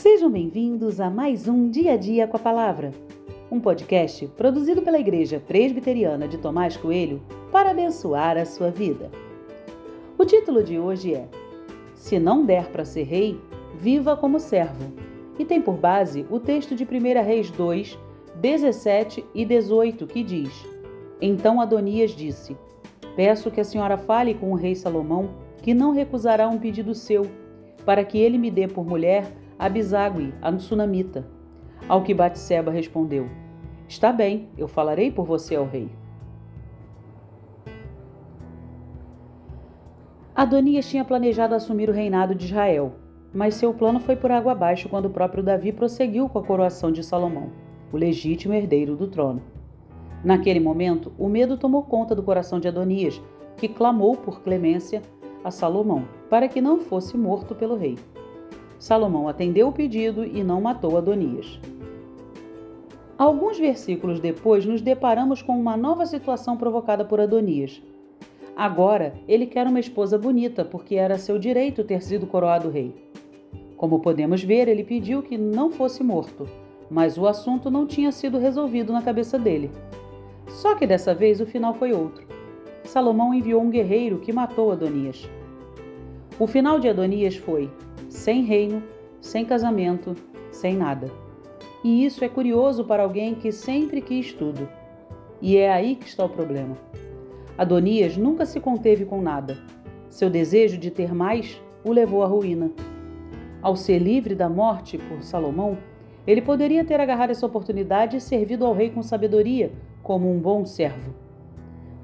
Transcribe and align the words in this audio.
Sejam 0.00 0.30
bem-vindos 0.30 0.98
a 0.98 1.10
mais 1.10 1.46
um 1.46 1.68
Dia 1.68 1.92
a 1.92 1.96
Dia 1.98 2.26
com 2.26 2.34
a 2.34 2.40
Palavra, 2.40 2.90
um 3.52 3.60
podcast 3.60 4.26
produzido 4.28 4.80
pela 4.80 4.98
Igreja 4.98 5.38
Presbiteriana 5.46 6.26
de 6.26 6.38
Tomás 6.38 6.74
Coelho 6.74 7.20
para 7.52 7.72
abençoar 7.72 8.38
a 8.38 8.46
sua 8.46 8.70
vida. 8.70 9.10
O 10.16 10.24
título 10.24 10.62
de 10.62 10.78
hoje 10.78 11.14
é 11.14 11.28
Se 11.94 12.18
não 12.18 12.46
der 12.46 12.70
para 12.70 12.82
ser 12.82 13.02
rei, 13.02 13.38
viva 13.78 14.16
como 14.16 14.40
servo, 14.40 14.90
e 15.38 15.44
tem 15.44 15.60
por 15.60 15.74
base 15.74 16.24
o 16.30 16.40
texto 16.40 16.74
de 16.74 16.82
1 16.82 17.22
Reis 17.22 17.50
2, 17.50 17.98
17 18.36 19.22
e 19.34 19.44
18, 19.44 20.06
que 20.06 20.22
diz: 20.22 20.66
Então 21.20 21.60
Adonias 21.60 22.12
disse: 22.12 22.56
Peço 23.14 23.50
que 23.50 23.60
a 23.60 23.64
senhora 23.64 23.98
fale 23.98 24.32
com 24.32 24.50
o 24.50 24.56
rei 24.56 24.74
Salomão, 24.74 25.28
que 25.60 25.74
não 25.74 25.92
recusará 25.92 26.48
um 26.48 26.58
pedido 26.58 26.94
seu, 26.94 27.26
para 27.84 28.02
que 28.02 28.16
ele 28.16 28.38
me 28.38 28.50
dê 28.50 28.66
por 28.66 28.86
mulher 28.86 29.30
Abisagui, 29.60 30.32
a 30.40 30.58
sunamita. 30.58 31.22
Ao 31.86 32.02
que 32.02 32.14
Batseba 32.14 32.70
respondeu: 32.70 33.28
Está 33.86 34.10
bem, 34.10 34.48
eu 34.56 34.66
falarei 34.66 35.12
por 35.12 35.26
você 35.26 35.54
ao 35.54 35.66
rei. 35.66 35.90
Adonias 40.34 40.88
tinha 40.88 41.04
planejado 41.04 41.54
assumir 41.54 41.90
o 41.90 41.92
reinado 41.92 42.34
de 42.34 42.46
Israel, 42.46 42.94
mas 43.34 43.54
seu 43.54 43.74
plano 43.74 44.00
foi 44.00 44.16
por 44.16 44.32
água 44.32 44.52
abaixo 44.52 44.88
quando 44.88 45.04
o 45.04 45.10
próprio 45.10 45.42
Davi 45.42 45.72
prosseguiu 45.72 46.26
com 46.26 46.38
a 46.38 46.42
coroação 46.42 46.90
de 46.90 47.04
Salomão, 47.04 47.50
o 47.92 47.98
legítimo 47.98 48.54
herdeiro 48.54 48.96
do 48.96 49.08
trono. 49.08 49.42
Naquele 50.24 50.58
momento, 50.58 51.12
o 51.18 51.28
medo 51.28 51.58
tomou 51.58 51.82
conta 51.82 52.14
do 52.14 52.22
coração 52.22 52.58
de 52.58 52.68
Adonias, 52.68 53.20
que 53.58 53.68
clamou 53.68 54.16
por 54.16 54.40
clemência 54.40 55.02
a 55.44 55.50
Salomão, 55.50 56.08
para 56.30 56.48
que 56.48 56.62
não 56.62 56.78
fosse 56.78 57.14
morto 57.14 57.54
pelo 57.54 57.76
rei. 57.76 57.98
Salomão 58.80 59.28
atendeu 59.28 59.68
o 59.68 59.72
pedido 59.72 60.24
e 60.24 60.42
não 60.42 60.58
matou 60.58 60.96
Adonias. 60.96 61.60
Alguns 63.18 63.58
versículos 63.58 64.20
depois, 64.20 64.64
nos 64.64 64.80
deparamos 64.80 65.42
com 65.42 65.52
uma 65.52 65.76
nova 65.76 66.06
situação 66.06 66.56
provocada 66.56 67.04
por 67.04 67.20
Adonias. 67.20 67.82
Agora, 68.56 69.12
ele 69.28 69.44
quer 69.44 69.66
uma 69.66 69.78
esposa 69.78 70.16
bonita, 70.16 70.64
porque 70.64 70.94
era 70.94 71.18
seu 71.18 71.38
direito 71.38 71.84
ter 71.84 72.00
sido 72.00 72.26
coroado 72.26 72.70
rei. 72.70 72.94
Como 73.76 74.00
podemos 74.00 74.42
ver, 74.42 74.66
ele 74.66 74.82
pediu 74.82 75.22
que 75.22 75.36
não 75.36 75.70
fosse 75.70 76.02
morto, 76.02 76.48
mas 76.90 77.18
o 77.18 77.26
assunto 77.26 77.70
não 77.70 77.86
tinha 77.86 78.10
sido 78.10 78.38
resolvido 78.38 78.94
na 78.94 79.02
cabeça 79.02 79.38
dele. 79.38 79.70
Só 80.48 80.74
que 80.74 80.86
dessa 80.86 81.14
vez 81.14 81.38
o 81.38 81.46
final 81.46 81.74
foi 81.74 81.92
outro. 81.92 82.26
Salomão 82.84 83.34
enviou 83.34 83.60
um 83.60 83.68
guerreiro 83.68 84.20
que 84.20 84.32
matou 84.32 84.72
Adonias. 84.72 85.28
O 86.38 86.46
final 86.46 86.80
de 86.80 86.88
Adonias 86.88 87.36
foi: 87.36 87.70
sem 88.10 88.42
reino, 88.42 88.82
sem 89.20 89.44
casamento, 89.44 90.14
sem 90.50 90.76
nada. 90.76 91.10
E 91.82 92.04
isso 92.04 92.24
é 92.24 92.28
curioso 92.28 92.84
para 92.84 93.04
alguém 93.04 93.34
que 93.34 93.52
sempre 93.52 94.02
quis 94.02 94.32
tudo. 94.32 94.68
E 95.40 95.56
é 95.56 95.72
aí 95.72 95.94
que 95.94 96.06
está 96.06 96.24
o 96.24 96.28
problema. 96.28 96.76
Adonias 97.56 98.16
nunca 98.16 98.44
se 98.44 98.60
conteve 98.60 99.04
com 99.04 99.22
nada. 99.22 99.56
Seu 100.10 100.28
desejo 100.28 100.76
de 100.76 100.90
ter 100.90 101.14
mais 101.14 101.62
o 101.84 101.92
levou 101.92 102.22
à 102.22 102.26
ruína. 102.26 102.70
Ao 103.62 103.76
ser 103.76 103.98
livre 103.98 104.34
da 104.34 104.48
morte 104.48 104.98
por 104.98 105.22
Salomão, 105.22 105.78
ele 106.26 106.42
poderia 106.42 106.84
ter 106.84 107.00
agarrado 107.00 107.30
essa 107.30 107.46
oportunidade 107.46 108.16
e 108.16 108.20
servido 108.20 108.66
ao 108.66 108.74
rei 108.74 108.90
com 108.90 109.02
sabedoria, 109.02 109.72
como 110.02 110.30
um 110.30 110.38
bom 110.38 110.66
servo. 110.66 111.14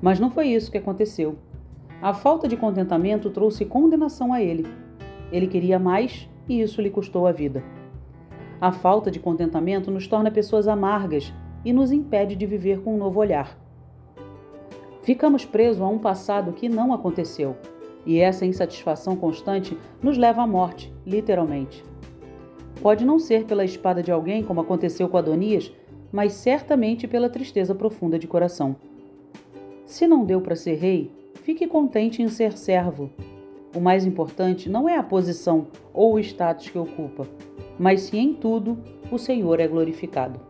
Mas 0.00 0.20
não 0.20 0.30
foi 0.30 0.48
isso 0.48 0.70
que 0.70 0.78
aconteceu. 0.78 1.36
A 2.00 2.14
falta 2.14 2.46
de 2.46 2.56
contentamento 2.56 3.28
trouxe 3.30 3.64
condenação 3.64 4.32
a 4.32 4.40
ele. 4.40 4.66
Ele 5.32 5.46
queria 5.46 5.78
mais 5.78 6.28
e 6.48 6.60
isso 6.60 6.80
lhe 6.80 6.90
custou 6.90 7.26
a 7.26 7.32
vida. 7.32 7.62
A 8.60 8.72
falta 8.72 9.10
de 9.10 9.20
contentamento 9.20 9.90
nos 9.90 10.06
torna 10.06 10.30
pessoas 10.30 10.66
amargas 10.66 11.32
e 11.64 11.72
nos 11.72 11.92
impede 11.92 12.34
de 12.34 12.46
viver 12.46 12.80
com 12.80 12.94
um 12.94 12.98
novo 12.98 13.20
olhar. 13.20 13.58
Ficamos 15.02 15.44
presos 15.44 15.82
a 15.82 15.86
um 15.86 15.98
passado 15.98 16.52
que 16.52 16.68
não 16.68 16.92
aconteceu, 16.92 17.56
e 18.04 18.18
essa 18.18 18.46
insatisfação 18.46 19.14
constante 19.16 19.76
nos 20.02 20.16
leva 20.16 20.42
à 20.42 20.46
morte, 20.46 20.92
literalmente. 21.04 21.84
Pode 22.80 23.04
não 23.04 23.18
ser 23.18 23.44
pela 23.44 23.64
espada 23.64 24.02
de 24.02 24.10
alguém, 24.10 24.42
como 24.42 24.60
aconteceu 24.60 25.08
com 25.08 25.16
Adonias, 25.16 25.72
mas 26.12 26.32
certamente 26.32 27.06
pela 27.06 27.28
tristeza 27.28 27.74
profunda 27.74 28.18
de 28.18 28.26
coração. 28.26 28.76
Se 29.84 30.06
não 30.06 30.24
deu 30.24 30.40
para 30.40 30.56
ser 30.56 30.74
rei, 30.74 31.10
fique 31.42 31.66
contente 31.66 32.22
em 32.22 32.28
ser 32.28 32.56
servo, 32.56 33.10
o 33.76 33.80
mais 33.80 34.06
importante 34.06 34.70
não 34.70 34.88
é 34.88 34.96
a 34.96 35.02
posição 35.02 35.66
ou 35.92 36.14
o 36.14 36.18
status 36.18 36.70
que 36.70 36.78
ocupa, 36.78 37.26
mas 37.78 38.00
se 38.00 38.16
em 38.16 38.32
tudo 38.32 38.78
o 39.10 39.18
Senhor 39.18 39.60
é 39.60 39.68
glorificado. 39.68 40.40